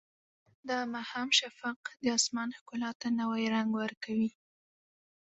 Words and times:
د 0.67 0.69
ماښام 0.93 1.29
شفق 1.39 1.79
د 2.03 2.05
اسمان 2.17 2.49
ښکلا 2.57 2.91
ته 2.99 3.07
نوی 3.19 3.43
رنګ 3.53 3.69
ورکوي. 3.81 4.29